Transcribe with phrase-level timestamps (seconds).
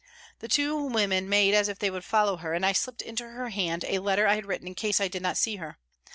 [0.39, 3.49] The two women made as if they would follow her, and I slipped into her
[3.49, 5.77] hand a letter I had written in case I did not see her.